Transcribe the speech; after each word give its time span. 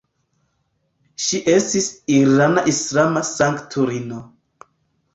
Ŝi 1.25 1.41
estis 1.57 1.91
irana 2.15 2.65
islama 2.75 3.25
sanktulino. 3.31 4.27